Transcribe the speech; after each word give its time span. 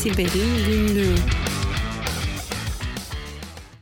Siber'in 0.00 0.66
Günlüğü. 0.66 1.14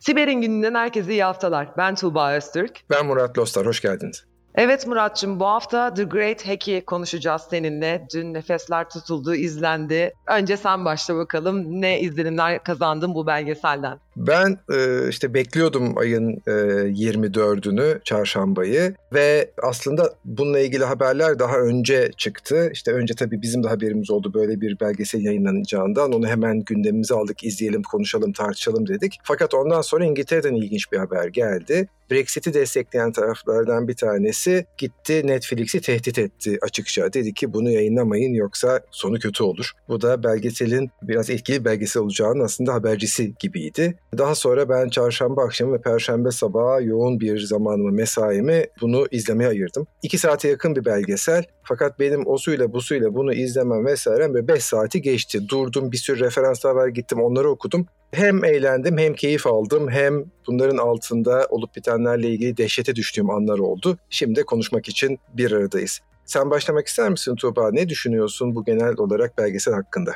Siber'in 0.00 0.40
gününden 0.40 0.74
herkese 0.74 1.12
iyi 1.12 1.24
haftalar. 1.24 1.68
Ben 1.76 1.94
Tuğba 1.94 2.32
Öztürk. 2.32 2.80
Ben 2.90 3.06
Murat 3.06 3.38
Lostar, 3.38 3.66
hoş 3.66 3.80
geldiniz. 3.80 4.24
Evet 4.54 4.86
Muratçım 4.86 5.40
bu 5.40 5.46
hafta 5.46 5.94
The 5.94 6.04
Great 6.04 6.48
Hack'i 6.48 6.84
konuşacağız 6.86 7.42
seninle. 7.50 8.06
Dün 8.14 8.34
nefesler 8.34 8.88
tutuldu, 8.88 9.34
izlendi. 9.34 10.12
Önce 10.26 10.56
sen 10.56 10.84
başla 10.84 11.16
bakalım. 11.16 11.80
Ne 11.80 12.00
izlenimler 12.00 12.62
kazandın 12.64 13.14
bu 13.14 13.26
belgeselden? 13.26 13.98
Ben 14.18 14.58
e, 14.72 15.08
işte 15.08 15.34
bekliyordum 15.34 15.98
ayın 15.98 16.42
e, 16.46 16.50
24'ünü, 16.50 18.04
çarşambayı 18.04 18.94
ve 19.12 19.50
aslında 19.62 20.14
bununla 20.24 20.60
ilgili 20.60 20.84
haberler 20.84 21.38
daha 21.38 21.58
önce 21.58 22.10
çıktı. 22.16 22.70
İşte 22.72 22.92
önce 22.92 23.14
tabii 23.14 23.42
bizim 23.42 23.64
de 23.64 23.68
haberimiz 23.68 24.10
oldu 24.10 24.34
böyle 24.34 24.60
bir 24.60 24.80
belgesel 24.80 25.24
yayınlanacağından. 25.24 26.12
Onu 26.12 26.28
hemen 26.28 26.60
gündemimize 26.60 27.14
aldık, 27.14 27.44
izleyelim, 27.44 27.82
konuşalım, 27.82 28.32
tartışalım 28.32 28.88
dedik. 28.88 29.14
Fakat 29.22 29.54
ondan 29.54 29.80
sonra 29.80 30.04
İngiltere'den 30.04 30.54
ilginç 30.54 30.92
bir 30.92 30.98
haber 30.98 31.28
geldi. 31.28 31.88
Brexit'i 32.10 32.54
destekleyen 32.54 33.12
taraflardan 33.12 33.88
bir 33.88 33.94
tanesi 33.94 34.66
gitti 34.78 35.26
Netflix'i 35.26 35.80
tehdit 35.80 36.18
etti 36.18 36.58
açıkça. 36.62 37.12
Dedi 37.12 37.34
ki 37.34 37.52
bunu 37.52 37.70
yayınlamayın 37.70 38.34
yoksa 38.34 38.80
sonu 38.90 39.18
kötü 39.18 39.42
olur. 39.42 39.72
Bu 39.88 40.00
da 40.00 40.22
belgeselin 40.22 40.90
biraz 41.02 41.30
etkili 41.30 41.64
belgesel 41.64 42.02
olacağının 42.02 42.44
aslında 42.44 42.74
habercisi 42.74 43.34
gibiydi. 43.40 43.94
Daha 44.18 44.34
sonra 44.34 44.68
ben 44.68 44.88
çarşamba 44.88 45.44
akşamı 45.44 45.72
ve 45.72 45.80
perşembe 45.80 46.30
sabahı 46.30 46.84
yoğun 46.84 47.20
bir 47.20 47.40
zamanımı, 47.40 47.92
mesaimi 47.92 48.66
bunu 48.80 49.06
izlemeye 49.10 49.50
ayırdım. 49.50 49.86
İki 50.02 50.18
saate 50.18 50.48
yakın 50.48 50.76
bir 50.76 50.84
belgesel. 50.84 51.44
Fakat 51.62 51.98
benim 52.00 52.26
o 52.26 52.38
suyla 52.38 52.72
bu 52.72 52.80
suyla 52.80 53.14
bunu 53.14 53.32
izlemem 53.34 53.86
vesaire 53.86 54.34
ve 54.34 54.48
5 54.48 54.64
saati 54.64 55.02
geçti. 55.02 55.48
Durdum 55.48 55.92
bir 55.92 55.96
sürü 55.96 56.20
referanslar 56.20 56.74
var 56.74 56.88
gittim 56.88 57.22
onları 57.22 57.50
okudum. 57.50 57.86
Hem 58.12 58.44
eğlendim 58.44 58.98
hem 58.98 59.14
keyif 59.14 59.46
aldım 59.46 59.90
hem 59.90 60.24
bunların 60.46 60.76
altında 60.76 61.46
olup 61.50 61.76
bitenlerle 61.76 62.28
ilgili 62.28 62.56
dehşete 62.56 62.94
düştüğüm 62.94 63.30
anlar 63.30 63.58
oldu. 63.58 63.98
Şimdi 64.10 64.42
konuşmak 64.42 64.88
için 64.88 65.18
bir 65.36 65.52
aradayız. 65.52 66.00
Sen 66.24 66.50
başlamak 66.50 66.86
ister 66.86 67.10
misin 67.10 67.36
Tuğba? 67.36 67.70
Ne 67.72 67.88
düşünüyorsun 67.88 68.54
bu 68.54 68.64
genel 68.64 68.94
olarak 68.98 69.38
belgesel 69.38 69.74
hakkında? 69.74 70.12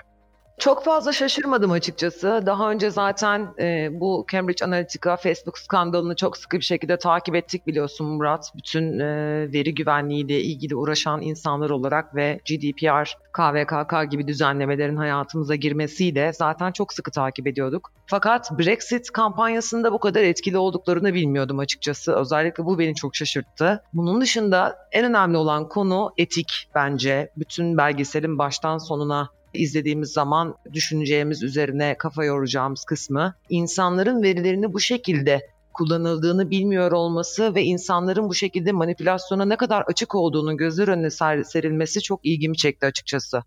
Çok 0.59 0.85
fazla 0.85 1.13
şaşırmadım 1.13 1.71
açıkçası. 1.73 2.43
Daha 2.47 2.71
önce 2.71 2.91
zaten 2.91 3.55
e, 3.59 3.89
bu 3.93 4.27
Cambridge 4.33 4.65
Analytica 4.65 5.17
Facebook 5.17 5.59
skandalını 5.59 6.17
çok 6.17 6.37
sıkı 6.37 6.57
bir 6.57 6.65
şekilde 6.65 6.97
takip 6.97 7.35
ettik 7.35 7.67
biliyorsun 7.67 8.07
Murat. 8.07 8.53
Bütün 8.57 8.99
e, 8.99 9.07
veri 9.53 9.75
güvenliğiyle 9.75 10.41
ilgili 10.41 10.77
uğraşan 10.77 11.23
insanlar 11.23 11.71
olarak 11.71 12.15
ve 12.15 12.41
GDPR, 12.49 13.17
KVKK 13.33 14.11
gibi 14.11 14.29
düzenlemelerin 14.29 14.97
hayatımıza 14.97 15.55
girmesiyle 15.55 16.33
zaten 16.33 16.73
çok 16.73 16.93
sıkı 16.93 17.11
takip 17.11 17.47
ediyorduk. 17.47 17.93
Fakat 18.07 18.59
Brexit 18.59 19.11
kampanyasında 19.11 19.93
bu 19.93 19.99
kadar 19.99 20.23
etkili 20.23 20.59
olduklarını 20.59 21.15
bilmiyordum 21.15 21.59
açıkçası. 21.59 22.13
Özellikle 22.15 22.65
bu 22.65 22.79
beni 22.79 22.95
çok 22.95 23.17
şaşırttı. 23.17 23.83
Bunun 23.93 24.21
dışında 24.21 24.77
en 24.93 25.05
önemli 25.05 25.37
olan 25.37 25.69
konu 25.69 26.13
etik 26.19 26.69
bence. 26.75 27.31
Bütün 27.37 27.77
belgeselin 27.77 28.39
baştan 28.39 28.79
sonuna 28.79 29.31
izlediğimiz 29.55 30.13
zaman 30.13 30.55
düşüneceğimiz 30.73 31.43
üzerine 31.43 31.97
kafa 31.99 32.25
yoracağımız 32.25 32.85
kısmı 32.85 33.35
insanların 33.49 34.23
verilerini 34.23 34.73
bu 34.73 34.81
şekilde 34.81 35.41
kullanıldığını 35.73 36.51
bilmiyor 36.51 36.93
olması 36.93 37.55
ve 37.55 37.63
insanların 37.63 38.29
bu 38.29 38.35
şekilde 38.35 38.73
manipülasyona 38.73 39.45
ne 39.45 39.57
kadar 39.57 39.83
açık 39.83 40.15
olduğunu 40.15 40.57
gözler 40.57 40.89
önüne 40.89 41.11
serilmesi 41.45 42.01
çok 42.01 42.27
ilgimi 42.27 42.57
çekti 42.57 42.87
açıkçası. 42.87 43.43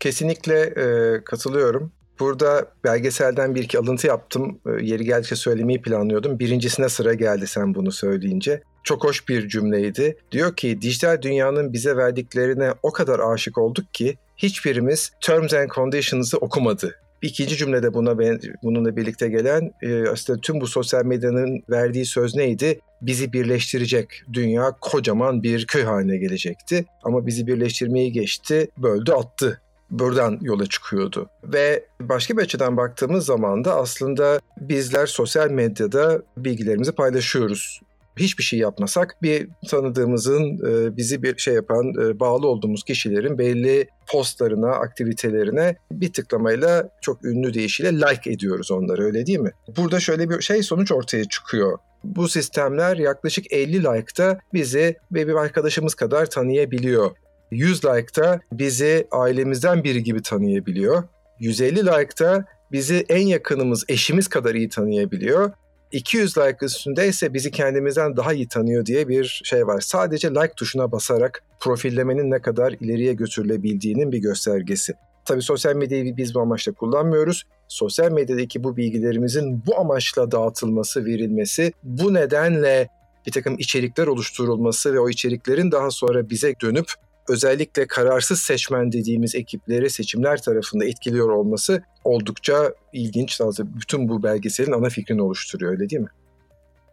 Kesinlikle 0.00 0.60
e, 0.60 1.24
katılıyorum. 1.24 1.92
Burada 2.20 2.66
belgeselden 2.84 3.54
bir 3.54 3.62
iki 3.62 3.78
alıntı 3.78 4.06
yaptım. 4.06 4.60
E, 4.66 4.84
yeri 4.84 5.04
geldikçe 5.04 5.36
söylemeyi 5.36 5.82
planlıyordum. 5.82 6.38
Birincisine 6.38 6.88
sıra 6.88 7.14
geldi 7.14 7.46
sen 7.46 7.74
bunu 7.74 7.92
söyleyince. 7.92 8.62
Çok 8.84 9.04
hoş 9.04 9.28
bir 9.28 9.48
cümleydi. 9.48 10.16
Diyor 10.32 10.56
ki 10.56 10.82
dijital 10.82 11.22
dünyanın 11.22 11.72
bize 11.72 11.96
verdiklerine 11.96 12.72
o 12.82 12.92
kadar 12.92 13.18
aşık 13.18 13.58
olduk 13.58 13.94
ki 13.94 14.16
hiçbirimiz 14.36 15.12
Terms 15.20 15.54
and 15.54 15.70
Conditions'ı 15.70 16.38
okumadı. 16.38 16.94
İkinci 17.22 17.56
cümlede 17.56 17.94
buna 17.94 18.18
bununla 18.62 18.96
birlikte 18.96 19.28
gelen 19.28 19.70
e, 19.82 20.08
aslında 20.08 20.40
tüm 20.40 20.60
bu 20.60 20.66
sosyal 20.66 21.04
medyanın 21.04 21.62
verdiği 21.70 22.06
söz 22.06 22.34
neydi? 22.34 22.80
Bizi 23.02 23.32
birleştirecek 23.32 24.22
dünya 24.32 24.76
kocaman 24.80 25.42
bir 25.42 25.66
köy 25.66 25.82
haline 25.82 26.16
gelecekti. 26.16 26.84
Ama 27.02 27.26
bizi 27.26 27.46
birleştirmeyi 27.46 28.12
geçti, 28.12 28.68
böldü, 28.78 29.12
attı 29.12 29.60
buradan 29.90 30.38
yola 30.42 30.66
çıkıyordu. 30.66 31.28
Ve 31.44 31.84
başka 32.00 32.36
bir 32.36 32.42
açıdan 32.42 32.76
baktığımız 32.76 33.26
zaman 33.26 33.64
da 33.64 33.76
aslında 33.76 34.40
bizler 34.60 35.06
sosyal 35.06 35.50
medyada 35.50 36.22
bilgilerimizi 36.36 36.92
paylaşıyoruz 36.92 37.80
hiçbir 38.16 38.44
şey 38.44 38.58
yapmasak 38.58 39.16
bir 39.22 39.48
tanıdığımızın 39.68 40.42
e, 40.42 40.96
bizi 40.96 41.22
bir 41.22 41.38
şey 41.38 41.54
yapan 41.54 41.92
e, 42.02 42.20
bağlı 42.20 42.48
olduğumuz 42.48 42.84
kişilerin 42.84 43.38
belli 43.38 43.88
postlarına, 44.08 44.70
aktivitelerine 44.70 45.76
bir 45.92 46.12
tıklamayla 46.12 46.88
çok 47.00 47.24
ünlü 47.24 47.54
deyişiyle 47.54 47.92
like 47.92 48.30
ediyoruz 48.30 48.70
onları 48.70 49.04
öyle 49.04 49.26
değil 49.26 49.38
mi? 49.38 49.50
Burada 49.76 50.00
şöyle 50.00 50.30
bir 50.30 50.40
şey 50.40 50.62
sonuç 50.62 50.92
ortaya 50.92 51.24
çıkıyor. 51.24 51.78
Bu 52.04 52.28
sistemler 52.28 52.96
yaklaşık 52.96 53.52
50 53.52 53.84
like'ta 53.84 54.38
bizi 54.54 54.96
ve 55.12 55.28
bir 55.28 55.34
arkadaşımız 55.34 55.94
kadar 55.94 56.26
tanıyabiliyor. 56.26 57.10
100 57.50 57.84
like'ta 57.84 58.40
bizi 58.52 59.06
ailemizden 59.10 59.84
biri 59.84 60.02
gibi 60.02 60.22
tanıyabiliyor. 60.22 61.02
150 61.40 61.86
like'ta 61.86 62.44
bizi 62.72 63.04
en 63.08 63.26
yakınımız 63.26 63.84
eşimiz 63.88 64.28
kadar 64.28 64.54
iyi 64.54 64.68
tanıyabiliyor. 64.68 65.52
200 65.92 66.38
like 66.38 66.66
üstünde 66.66 67.08
ise 67.08 67.34
bizi 67.34 67.50
kendimizden 67.50 68.16
daha 68.16 68.32
iyi 68.32 68.48
tanıyor 68.48 68.86
diye 68.86 69.08
bir 69.08 69.40
şey 69.44 69.66
var. 69.66 69.80
Sadece 69.80 70.30
like 70.30 70.52
tuşuna 70.56 70.92
basarak 70.92 71.42
profillemenin 71.60 72.30
ne 72.30 72.42
kadar 72.42 72.72
ileriye 72.72 73.12
götürülebildiğinin 73.12 74.12
bir 74.12 74.18
göstergesi. 74.18 74.92
Tabii 75.24 75.42
sosyal 75.42 75.76
medyayı 75.76 76.16
biz 76.16 76.34
bu 76.34 76.40
amaçla 76.40 76.72
kullanmıyoruz. 76.72 77.44
Sosyal 77.68 78.12
medyadaki 78.12 78.64
bu 78.64 78.76
bilgilerimizin 78.76 79.62
bu 79.66 79.78
amaçla 79.78 80.30
dağıtılması, 80.30 81.04
verilmesi, 81.04 81.72
bu 81.82 82.14
nedenle 82.14 82.88
bir 83.26 83.32
takım 83.32 83.58
içerikler 83.58 84.06
oluşturulması 84.06 84.94
ve 84.94 85.00
o 85.00 85.08
içeriklerin 85.08 85.72
daha 85.72 85.90
sonra 85.90 86.30
bize 86.30 86.54
dönüp 86.62 86.86
özellikle 87.28 87.86
kararsız 87.86 88.40
seçmen 88.40 88.92
dediğimiz 88.92 89.34
ekipleri 89.34 89.90
seçimler 89.90 90.42
tarafında 90.42 90.84
etkiliyor 90.84 91.28
olması 91.28 91.82
oldukça 92.04 92.72
ilginç. 92.92 93.40
Bütün 93.58 94.08
bu 94.08 94.22
belgeselin 94.22 94.72
ana 94.72 94.88
fikrini 94.88 95.22
oluşturuyor 95.22 95.72
öyle 95.72 95.90
değil 95.90 96.02
mi? 96.02 96.08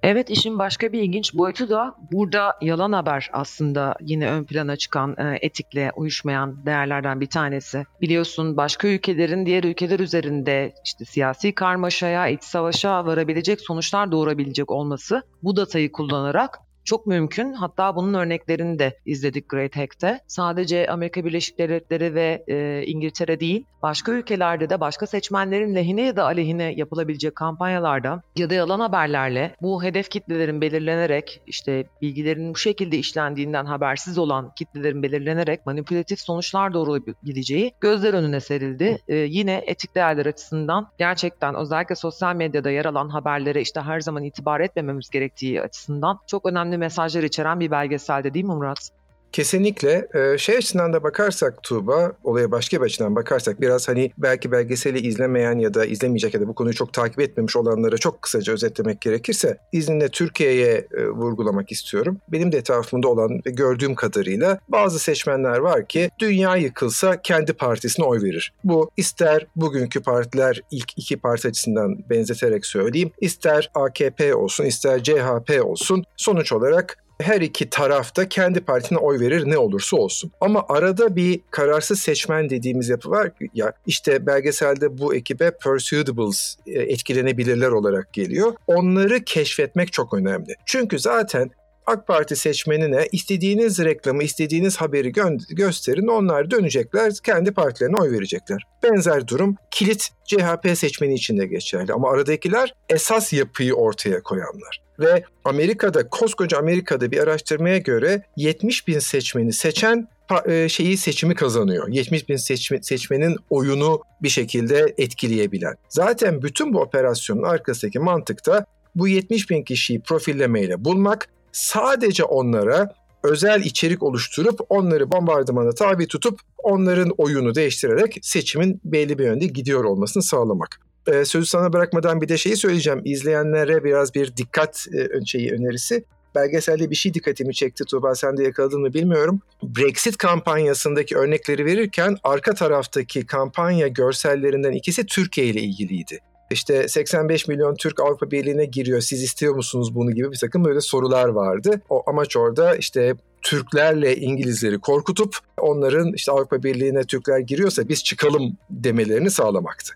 Evet 0.04 0.30
işin 0.30 0.60
başka 0.60 0.92
bir 0.92 1.02
ilginç 1.02 1.34
boyutu 1.34 1.70
da 1.70 1.96
burada 2.12 2.58
yalan 2.62 2.92
haber 2.92 3.30
aslında 3.34 3.96
yine 4.02 4.32
ön 4.32 4.44
plana 4.44 4.76
çıkan 4.76 5.16
e, 5.18 5.38
etikle 5.42 5.92
uyuşmayan 5.96 6.66
değerlerden 6.66 7.22
bir 7.22 7.30
tanesi. 7.30 7.86
Biliyorsun 8.02 8.58
başka 8.58 8.88
ülkelerin 8.88 9.46
diğer 9.46 9.64
ülkeler 9.64 10.00
üzerinde 10.00 10.74
işte 10.86 11.06
siyasi 11.06 11.56
karmaşaya, 11.56 12.28
iç 12.28 12.44
savaşa 12.44 13.06
varabilecek 13.06 13.62
sonuçlar 13.62 14.12
doğurabilecek 14.12 14.72
olması 14.72 15.22
bu 15.44 15.56
datayı 15.56 15.92
kullanarak 15.92 16.60
çok 16.84 17.08
mümkün. 17.08 17.54
Hatta 17.54 17.96
bunun 17.96 18.14
örneklerini 18.14 18.80
de 18.80 19.00
izledik 19.06 19.50
Great 19.50 19.76
Hack'te. 19.76 20.20
Sadece 20.28 20.88
Amerika 20.88 21.26
Birleşik 21.26 21.60
Devletleri 21.60 22.16
ve 22.16 22.44
e, 22.48 22.84
İngiltere 22.86 23.40
değil, 23.40 23.66
başka 23.84 24.12
ülkelerde 24.12 24.70
de 24.70 24.80
başka 24.80 25.08
seçmenlerin 25.08 25.76
lehine 25.76 26.02
ya 26.02 26.16
da 26.16 26.24
aleyhine 26.24 26.74
yapılabilecek 26.76 27.36
kampanyalarda 27.36 28.22
ya 28.36 28.50
da 28.50 28.54
yalan 28.54 28.80
haberlerle 28.80 29.56
bu 29.62 29.84
hedef 29.84 30.10
kitlelerin 30.10 30.62
belirlenerek 30.62 31.42
işte 31.48 31.86
bilgilerin 32.02 32.54
bu 32.54 32.58
şekilde 32.58 32.98
işlendiğinden 32.98 33.66
habersiz 33.66 34.18
olan 34.18 34.52
kitlelerin 34.56 35.04
belirlenerek 35.04 35.66
manipülatif 35.66 36.20
sonuçlar 36.20 36.74
doğrulabileceği 36.74 37.72
gözler 37.82 38.14
önüne 38.14 38.40
serildi. 38.40 38.98
E, 39.08 39.16
yine 39.16 39.64
etik 39.68 39.96
değerler 39.96 40.26
açısından 40.26 40.88
gerçekten 40.98 41.56
özellikle 41.56 41.96
sosyal 41.96 42.36
medyada 42.36 42.72
yer 42.72 42.86
alan 42.86 43.10
haberlere 43.10 43.62
işte 43.62 43.82
her 43.82 44.02
zaman 44.02 44.24
itibar 44.24 44.60
etmememiz 44.60 45.10
gerektiği 45.10 45.62
açısından 45.62 46.20
çok 46.28 46.46
önemli 46.46 46.73
önemli 46.74 46.78
mesajlar 46.78 47.24
içeren 47.24 47.60
bir 47.60 47.72
belgeselde 47.72 48.34
değil 48.34 48.46
mi 48.46 48.56
Murat? 48.56 49.03
Kesinlikle. 49.34 50.08
Ee, 50.16 50.38
şey 50.38 50.58
açısından 50.58 50.94
da 50.94 51.04
bakarsak 51.04 51.64
Tuğba, 51.64 52.12
olaya 52.24 52.52
başka 52.52 52.78
bir 52.78 52.86
açıdan 52.86 53.16
bakarsak 53.16 53.62
biraz 53.62 53.88
hani 53.88 54.12
belki 54.18 54.52
belgeseli 54.52 55.00
izlemeyen 55.00 55.60
ya 55.60 55.74
da 55.74 55.86
izlemeyecek 55.86 56.34
ya 56.34 56.42
da 56.42 56.48
bu 56.48 56.56
konuyu 56.56 56.76
çok 56.76 56.94
takip 56.94 57.20
etmemiş 57.20 57.56
olanlara 57.56 57.98
çok 57.98 58.22
kısaca 58.22 58.54
özetlemek 58.54 59.02
gerekirse 59.02 59.58
izninle 59.72 60.10
Türkiye'ye 60.10 60.88
e, 60.98 61.08
vurgulamak 61.08 61.72
istiyorum. 61.72 62.18
Benim 62.32 62.52
de 62.52 62.58
etrafımda 62.58 63.08
olan 63.08 63.42
ve 63.46 63.52
gördüğüm 63.52 63.96
kadarıyla 63.96 64.60
bazı 64.70 65.00
seçmenler 65.00 65.58
var 65.58 65.88
ki 65.88 66.10
dünya 66.20 66.56
yıkılsa 66.56 67.22
kendi 67.22 67.54
partisine 67.54 68.06
oy 68.06 68.22
verir. 68.24 68.54
Bu 68.64 68.90
ister 68.98 69.48
bugünkü 69.56 70.02
partiler 70.02 70.62
ilk 70.72 70.98
iki 70.98 71.18
parti 71.18 71.48
açısından 71.48 72.10
benzeterek 72.10 72.66
söyleyeyim, 72.66 73.12
ister 73.22 73.72
AKP 73.76 74.36
olsun 74.36 74.66
ister 74.66 75.04
CHP 75.04 75.66
olsun 75.66 76.04
sonuç 76.18 76.54
olarak 76.54 77.03
her 77.22 77.42
iki 77.42 77.70
tarafta 77.70 78.30
kendi 78.30 78.62
partisine 78.62 78.98
oy 78.98 79.20
verir 79.20 79.44
ne 79.46 79.58
olursa 79.58 79.98
olsun. 79.98 80.32
Ama 80.42 80.66
arada 80.70 81.16
bir 81.16 81.42
kararsız 81.52 82.00
seçmen 82.00 82.50
dediğimiz 82.50 82.90
yapı 82.90 83.10
var 83.10 83.32
ya 83.54 83.74
işte 83.86 84.26
belgeselde 84.26 84.98
bu 84.98 85.16
ekibe 85.16 85.52
persuadables 85.64 86.56
e, 86.68 86.82
etkilenebilirler 86.82 87.70
olarak 87.70 88.14
geliyor. 88.14 88.54
Onları 88.68 89.24
keşfetmek 89.24 89.94
çok 89.94 90.14
önemli. 90.14 90.56
Çünkü 90.66 91.00
zaten 91.00 91.52
AK 91.86 92.08
Parti 92.08 92.36
seçmenine 92.36 93.08
istediğiniz 93.12 93.80
reklamı, 93.80 94.24
istediğiniz 94.24 94.78
haberi 94.78 95.12
gö- 95.12 95.56
gösterin. 95.56 96.08
Onlar 96.08 96.52
dönecekler, 96.52 97.14
kendi 97.24 97.52
partilerine 97.52 97.98
oy 97.98 98.12
verecekler. 98.12 98.64
Benzer 98.84 99.28
durum 99.28 99.56
kilit 99.72 100.10
CHP 100.26 100.78
seçmeni 100.78 101.14
için 101.14 101.38
de 101.38 101.46
geçerli. 101.46 101.94
Ama 101.94 102.12
aradakiler 102.12 102.74
esas 102.90 103.34
yapıyı 103.34 103.74
ortaya 103.74 104.24
koyanlar. 104.24 104.84
Ve 105.00 105.24
Amerika'da, 105.46 106.10
koskoca 106.10 106.58
Amerika'da 106.58 107.12
bir 107.12 107.20
araştırmaya 107.20 107.78
göre 107.78 108.24
70 108.36 108.88
bin 108.88 109.00
seçmeni 109.00 109.54
seçen 109.54 110.08
e, 110.46 110.70
şeyi 110.70 110.98
seçimi 110.98 111.36
kazanıyor. 111.36 111.88
70 111.88 112.30
bin 112.30 112.36
seçme, 112.36 112.84
seçmenin 112.84 113.38
oyunu 113.50 114.02
bir 114.22 114.30
şekilde 114.30 114.94
etkileyebilen. 114.98 115.76
Zaten 115.90 116.42
bütün 116.42 116.74
bu 116.74 116.82
operasyonun 116.82 117.44
arkasındaki 117.44 118.00
mantıkta 118.00 118.66
bu 118.96 119.08
70 119.08 119.50
bin 119.50 119.64
kişiyi 119.64 120.02
profillemeyle 120.02 120.86
bulmak, 120.86 121.28
sadece 121.54 122.24
onlara 122.24 122.90
özel 123.24 123.64
içerik 123.64 124.04
oluşturup 124.04 124.60
onları 124.70 125.12
bombardımana 125.12 125.72
tabi 125.72 126.08
tutup 126.08 126.40
onların 126.58 127.10
oyunu 127.18 127.56
değiştirerek 127.56 128.18
seçimin 128.22 128.82
belli 128.86 129.20
bir 129.20 129.24
yönde 129.24 129.46
gidiyor 129.46 129.84
olmasını 129.84 130.24
sağlamak. 130.24 130.80
Ee, 131.08 131.26
sözü 131.26 131.46
sana 131.46 131.74
bırakmadan 131.74 132.22
bir 132.22 132.30
de 132.30 132.38
şeyi 132.38 132.58
söyleyeceğim. 132.58 133.02
İzleyenlere 133.06 133.84
biraz 133.84 134.16
bir 134.16 134.38
dikkat 134.38 134.88
e, 134.94 135.26
şeyi 135.26 135.52
önerisi. 135.52 136.04
Belgeselde 136.36 136.90
bir 136.90 136.96
şey 136.96 137.14
dikkatimi 137.14 137.54
çekti 137.54 137.84
Tuğba 137.86 138.16
sen 138.16 138.38
de 138.38 138.44
yakaladın 138.44 138.82
mı 138.82 138.94
bilmiyorum. 138.94 139.42
Brexit 139.64 140.18
kampanyasındaki 140.18 141.18
örnekleri 141.18 141.66
verirken 141.66 142.18
arka 142.24 142.54
taraftaki 142.54 143.26
kampanya 143.26 143.88
görsellerinden 143.88 144.72
ikisi 144.72 145.06
Türkiye 145.06 145.48
ile 145.48 145.62
ilgiliydi 145.62 146.20
işte 146.54 146.88
85 146.88 147.48
milyon 147.48 147.76
Türk 147.76 148.00
Avrupa 148.00 148.32
Birliği'ne 148.32 148.66
giriyor 148.66 149.02
siz 149.02 149.24
istiyor 149.24 149.56
musunuz 149.56 149.96
bunu 149.96 150.12
gibi 150.12 150.32
bir 150.32 150.38
takım 150.38 150.66
böyle 150.66 150.82
sorular 150.82 151.28
vardı. 151.28 151.82
O 151.90 152.04
amaç 152.08 152.38
orada 152.38 152.76
işte 152.76 153.16
Türklerle 153.42 154.16
İngilizleri 154.16 154.80
korkutup 154.80 155.38
onların 155.58 156.14
işte 156.14 156.32
Avrupa 156.32 156.64
Birliği'ne 156.64 157.04
Türkler 157.04 157.40
giriyorsa 157.40 157.90
biz 157.90 158.04
çıkalım 158.04 158.58
demelerini 158.70 159.32
sağlamaktı. 159.32 159.94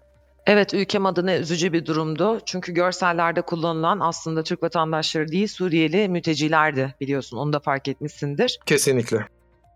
Evet 0.48 0.74
ülkem 0.74 1.06
adına 1.06 1.38
üzücü 1.38 1.74
bir 1.74 1.86
durumdu. 1.86 2.40
Çünkü 2.46 2.74
görsellerde 2.74 3.42
kullanılan 3.42 4.00
aslında 4.00 4.44
Türk 4.44 4.64
vatandaşları 4.64 5.28
değil 5.28 5.48
Suriyeli 5.48 6.10
mültecilerdi 6.10 6.96
biliyorsun 7.02 7.38
onu 7.38 7.54
da 7.54 7.60
fark 7.60 7.88
etmişsindir. 7.88 8.60
Kesinlikle. 8.66 9.26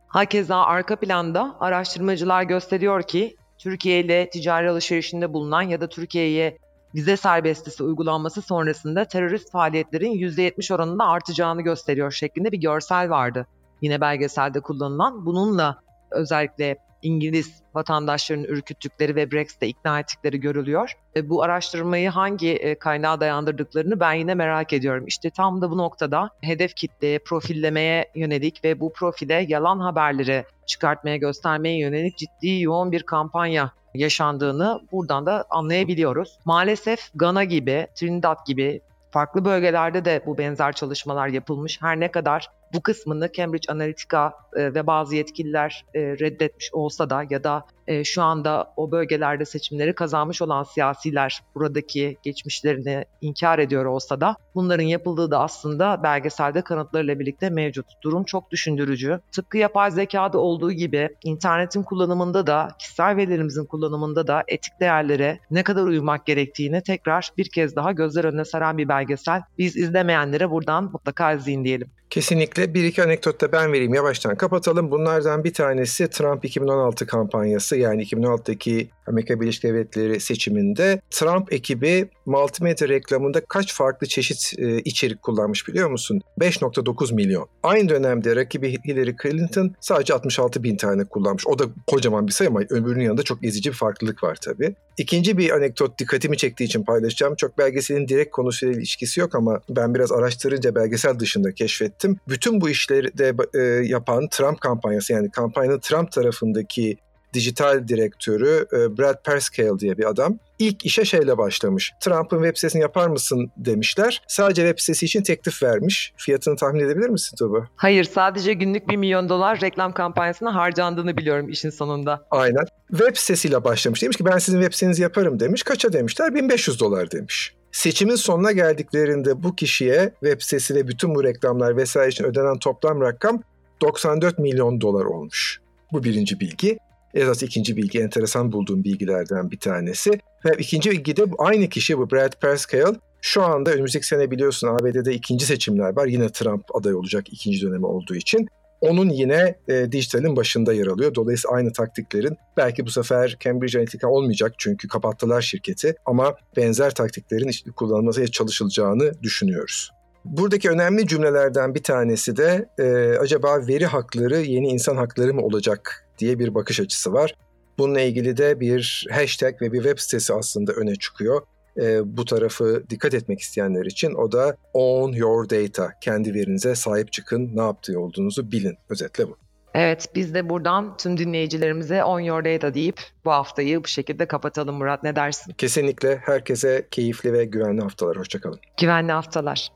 Hakeza 0.08 0.58
arka 0.58 0.96
planda 0.96 1.56
araştırmacılar 1.60 2.44
gösteriyor 2.44 3.04
ki 3.04 3.36
Türkiye 3.58 4.00
ile 4.00 4.30
ticari 4.30 4.70
alışverişinde 4.70 5.34
bulunan 5.34 5.62
ya 5.62 5.82
da 5.82 5.90
Türkiye'ye 5.90 6.58
vize 6.96 7.18
serbestisi 7.18 7.84
uygulanması 7.84 8.42
sonrasında 8.42 9.06
terörist 9.06 9.52
faaliyetlerin 9.52 10.12
%70 10.12 10.74
oranında 10.76 11.06
artacağını 11.06 11.62
gösteriyor 11.62 12.12
şeklinde 12.12 12.52
bir 12.52 12.60
görsel 12.60 13.10
vardı. 13.10 13.48
Yine 13.82 14.02
belgeselde 14.02 14.60
kullanılan 14.60 15.26
bununla 15.26 15.80
özellikle 16.12 16.78
İngiliz 17.02 17.62
vatandaşlarının 17.76 18.44
ürküttükleri 18.44 19.16
ve 19.16 19.32
Brexit'e 19.32 19.68
ikna 19.68 20.00
ettikleri 20.00 20.40
görülüyor. 20.40 20.94
E, 21.16 21.30
bu 21.30 21.44
araştırmayı 21.44 22.10
hangi 22.10 22.52
e, 22.52 22.80
kaynağa 22.80 23.20
dayandırdıklarını 23.20 24.00
ben 24.00 24.14
yine 24.14 24.34
merak 24.34 24.74
ediyorum. 24.74 25.08
İşte 25.08 25.30
tam 25.30 25.62
da 25.62 25.72
bu 25.72 25.78
noktada 25.78 26.30
hedef 26.42 26.76
kitleye, 26.76 27.20
profillemeye 27.20 28.12
yönelik 28.16 28.64
ve 28.64 28.80
bu 28.80 28.94
profile 28.94 29.46
yalan 29.48 29.80
haberleri 29.80 30.46
çıkartmaya, 30.66 31.18
göstermeye 31.18 31.80
yönelik 31.80 32.18
ciddi 32.18 32.62
yoğun 32.62 32.92
bir 32.92 33.04
kampanya 33.04 33.72
yaşandığını 33.94 34.82
buradan 34.92 35.26
da 35.26 35.46
anlayabiliyoruz. 35.50 36.40
Maalesef 36.46 37.00
Gana 37.16 37.44
gibi, 37.44 37.88
Trinidad 37.96 38.46
gibi 38.46 38.82
farklı 39.12 39.46
bölgelerde 39.46 40.06
de 40.06 40.24
bu 40.26 40.38
benzer 40.38 40.74
çalışmalar 40.74 41.28
yapılmış. 41.28 41.82
Her 41.82 42.00
ne 42.00 42.12
kadar 42.12 42.50
bu 42.74 42.82
kısmını 42.82 43.32
Cambridge 43.32 43.72
Analytica 43.74 44.34
e, 44.56 44.74
ve 44.74 44.88
bazı 44.88 45.16
yetkililer 45.16 45.86
e, 45.94 46.00
reddetmiş 46.02 46.70
olsa 46.74 47.10
da 47.10 47.24
ya 47.30 47.44
da 47.44 47.66
e, 47.88 48.04
şu 48.04 48.22
anda 48.22 48.74
o 48.78 48.92
bölgelerde 48.92 49.46
seçimleri 49.46 49.96
kazanmış 49.96 50.42
olan 50.42 50.64
siyasiler 50.64 51.44
buradaki 51.56 52.18
geçmişlerini 52.24 53.06
inkar 53.22 53.60
ediyor 53.60 53.86
olsa 53.86 54.22
da 54.22 54.36
bunların 54.56 54.84
yapıldığı 54.84 55.32
da 55.32 55.40
aslında 55.40 56.04
belgeselde 56.04 56.62
kanıtlarıyla 56.62 57.20
birlikte 57.20 57.50
mevcut. 57.50 57.86
Durum 58.02 58.24
çok 58.24 58.52
düşündürücü. 58.52 59.20
Tıpkı 59.32 59.58
yapay 59.58 59.92
zekada 59.92 60.38
olduğu 60.38 60.72
gibi 60.72 61.10
internetin 61.24 61.84
kullanımında 61.84 62.48
da 62.48 62.70
kişisel 62.80 63.18
verilerimizin 63.18 63.66
kullanımında 63.66 64.28
da 64.28 64.44
etik 64.48 64.80
değerlere 64.80 65.40
ne 65.52 65.64
kadar 65.64 65.84
uymak 65.84 66.26
gerektiğini 66.26 66.82
tekrar 66.84 67.32
bir 67.38 67.50
kez 67.50 67.76
daha 67.76 67.92
gözler 67.92 68.24
önüne 68.24 68.46
saran 68.46 68.78
bir 68.78 68.88
belgesel. 68.88 69.42
Biz 69.58 69.78
izlemeyenlere 69.78 70.52
buradan 70.52 70.84
mutlaka 70.84 71.34
izleyin 71.34 71.64
diyelim. 71.64 71.92
Kesinlikle. 72.12 72.74
Bir 72.74 72.84
iki 72.84 73.04
anekdot 73.04 73.42
da 73.42 73.52
ben 73.52 73.74
vereyim. 73.74 73.94
Yavaştan 73.94 74.36
kapatalım. 74.36 74.92
Bunlardan 74.92 75.44
bir 75.44 75.54
tanesi 75.54 76.10
Trump 76.10 76.46
2016 76.46 77.08
kampanyası. 77.08 77.78
Yani 77.78 78.04
2016'daki 78.04 78.90
Amerika 79.08 79.42
Birleşik 79.42 79.64
Devletleri 79.64 80.20
seçiminde 80.20 81.02
Trump 81.10 81.54
ekibi 81.54 82.10
multimedya 82.26 82.90
reklamında 82.90 83.46
kaç 83.46 83.74
farklı 83.74 84.08
çeşit 84.08 84.54
e, 84.58 84.80
içerik 84.80 85.22
kullanmış 85.22 85.68
biliyor 85.68 85.90
musun? 85.90 86.22
5.9 86.40 87.14
milyon. 87.14 87.48
Aynı 87.64 87.90
dönemde 87.90 88.36
rakibi 88.36 88.78
Hillary 88.88 89.16
Clinton 89.24 89.76
sadece 89.80 90.14
66 90.14 90.64
bin 90.64 90.78
tane 90.78 91.06
kullanmış. 91.06 91.48
O 91.48 91.60
da 91.60 91.64
kocaman 91.88 92.28
bir 92.28 92.32
sayı 92.32 92.50
ama 92.50 92.60
öbürünün 92.60 93.04
yanında 93.04 93.24
çok 93.24 93.46
ezici 93.46 93.70
bir 93.70 93.76
farklılık 93.76 94.24
var 94.24 94.38
tabii. 94.42 94.76
İkinci 94.98 95.38
bir 95.38 95.50
anekdot 95.50 96.00
dikkatimi 96.00 96.38
çektiği 96.38 96.64
için 96.64 96.84
paylaşacağım. 96.84 97.36
Çok 97.36 97.58
belgeselin 97.58 98.08
direkt 98.08 98.32
konusuyla 98.32 98.76
ilişkisi 98.76 99.20
yok 99.20 99.36
ama 99.36 99.62
ben 99.70 99.96
biraz 99.96 100.12
araştırınca 100.12 100.76
belgesel 100.76 101.20
dışında 101.20 101.54
keşfettim. 101.54 102.01
Bütün 102.28 102.62
bu 102.62 102.70
işleri 102.70 103.18
de 103.18 103.34
e, 103.54 103.60
yapan 103.86 104.28
Trump 104.32 104.62
kampanyası 104.62 105.14
yani 105.14 105.32
kampanyanın 105.32 105.80
Trump 105.80 106.12
tarafındaki 106.12 106.98
dijital 107.34 107.88
direktörü 107.88 108.66
e, 108.74 108.98
Brad 108.98 109.24
Perscale 109.24 109.80
diye 109.80 109.98
bir 109.98 110.10
adam. 110.10 110.38
İlk 110.60 110.86
işe 110.86 111.06
şeyle 111.06 111.38
başlamış. 111.38 111.92
Trump'ın 112.00 112.44
web 112.44 112.56
sitesini 112.56 112.82
yapar 112.82 113.08
mısın 113.08 113.52
demişler. 113.58 114.22
Sadece 114.28 114.62
web 114.62 114.80
sitesi 114.80 115.06
için 115.06 115.24
teklif 115.24 115.64
vermiş. 115.64 116.14
Fiyatını 116.18 116.56
tahmin 116.56 116.80
edebilir 116.80 117.10
misin 117.10 117.38
Tuba? 117.38 117.68
Hayır 117.76 118.04
sadece 118.04 118.54
günlük 118.54 118.90
1 118.90 118.98
milyon 118.98 119.30
dolar 119.30 119.62
reklam 119.62 119.94
kampanyasına 119.94 120.56
harcandığını 120.56 121.18
biliyorum 121.18 121.50
işin 121.50 121.70
sonunda. 121.70 122.26
Aynen. 122.32 122.66
Web 122.90 123.16
sitesiyle 123.16 123.64
başlamış. 123.64 124.02
Demiş 124.04 124.18
ki 124.18 124.26
ben 124.26 124.38
sizin 124.38 124.60
web 124.62 124.74
sitenizi 124.74 125.02
yaparım 125.02 125.40
demiş. 125.40 125.64
Kaça 125.64 125.94
demişler? 125.94 126.36
1500 126.36 126.80
dolar 126.80 127.12
demiş. 127.12 127.54
Seçimin 127.72 128.16
sonuna 128.16 128.52
geldiklerinde 128.52 129.44
bu 129.44 129.56
kişiye 129.56 130.14
web 130.20 130.42
sitesi 130.42 130.76
ve 130.76 130.88
bütün 130.88 131.16
bu 131.16 131.24
reklamlar 131.24 131.78
vesaire 131.78 132.10
için 132.10 132.24
ödenen 132.24 132.58
toplam 132.60 133.02
rakam 133.02 133.42
94 133.82 134.40
milyon 134.40 134.82
dolar 134.82 135.06
olmuş. 135.06 135.62
Bu 135.92 136.04
birinci 136.04 136.40
bilgi. 136.40 136.78
Esas 137.14 137.44
ikinci 137.44 137.78
bilgi 137.78 138.00
enteresan 138.00 138.52
bulduğum 138.52 138.84
bilgilerden 138.84 139.52
bir 139.52 139.60
tanesi. 139.60 140.12
Ve 140.46 140.52
ikinci 140.58 140.92
bilgi 140.92 141.18
de 141.18 141.24
aynı 141.38 141.70
kişi 141.70 141.98
bu 141.98 142.12
Brad 142.12 142.42
Parscale. 142.42 142.96
Şu 143.22 143.44
anda 143.44 143.72
önümüzdeki 143.72 144.08
sene 144.08 144.32
biliyorsun 144.32 144.68
ABD'de 144.68 145.14
ikinci 145.14 145.46
seçimler 145.46 145.96
var. 145.96 146.08
Yine 146.08 146.30
Trump 146.30 146.76
aday 146.76 146.96
olacak 146.96 147.26
ikinci 147.32 147.62
dönemi 147.62 147.86
olduğu 147.86 148.16
için. 148.16 148.48
Onun 148.82 149.10
yine 149.10 149.56
e, 149.68 149.92
dijitalin 149.92 150.36
başında 150.36 150.74
yer 150.74 150.88
alıyor. 150.88 151.16
Dolayısıyla 151.16 151.56
aynı 151.56 151.74
taktiklerin 151.74 152.38
belki 152.58 152.86
bu 152.86 152.90
sefer 152.90 153.38
Cambridge 153.40 153.78
Analytica 153.78 154.08
olmayacak 154.08 154.54
çünkü 154.58 154.88
kapattılar 154.88 155.42
şirketi 155.42 155.96
ama 156.06 156.36
benzer 156.58 156.94
taktiklerin 156.94 157.48
işte 157.48 157.72
kullanılmasıya 157.72 158.28
çalışılacağını 158.28 159.24
düşünüyoruz. 159.24 159.92
Buradaki 160.26 160.70
önemli 160.70 161.08
cümlelerden 161.08 161.76
bir 161.76 161.84
tanesi 161.84 162.38
de 162.38 162.70
e, 162.80 163.18
acaba 163.18 163.68
veri 163.68 163.86
hakları 163.86 164.38
yeni 164.38 164.68
insan 164.68 164.96
hakları 164.96 165.34
mı 165.34 165.42
olacak 165.42 166.08
diye 166.20 166.40
bir 166.40 166.56
bakış 166.56 166.80
açısı 166.80 167.14
var. 167.14 167.36
Bununla 167.78 168.02
ilgili 168.02 168.38
de 168.38 168.60
bir 168.60 169.08
hashtag 169.12 169.62
ve 169.62 169.72
bir 169.72 169.84
web 169.84 170.00
sitesi 170.00 170.34
aslında 170.34 170.72
öne 170.72 170.96
çıkıyor. 170.96 171.42
E, 171.78 172.18
bu 172.18 172.26
tarafı 172.26 172.84
dikkat 172.90 173.14
etmek 173.14 173.40
isteyenler 173.40 173.86
için 173.86 174.14
o 174.14 174.32
da 174.32 174.58
own 174.74 175.14
your 175.14 175.50
data. 175.50 175.90
Kendi 176.02 176.34
verinize 176.34 176.76
sahip 176.76 177.12
çıkın, 177.12 177.52
ne 177.56 177.62
yaptığı 177.62 178.00
olduğunuzu 178.00 178.52
bilin. 178.52 178.78
Özetle 178.90 179.28
bu. 179.28 179.38
Evet 179.74 180.08
biz 180.16 180.34
de 180.34 180.50
buradan 180.50 180.98
tüm 180.98 181.18
dinleyicilerimize 181.18 182.04
on 182.04 182.20
your 182.20 182.46
data 182.46 182.74
deyip 182.74 183.00
bu 183.26 183.32
haftayı 183.32 183.84
bu 183.84 183.88
şekilde 183.88 184.26
kapatalım 184.26 184.76
Murat 184.76 185.04
ne 185.04 185.16
dersin? 185.16 185.54
Kesinlikle 185.54 186.18
herkese 186.18 186.88
keyifli 186.92 187.34
ve 187.34 187.46
güvenli 187.46 187.82
haftalar. 187.82 188.18
Hoşçakalın. 188.18 188.60
Güvenli 188.82 189.12
haftalar. 189.12 189.70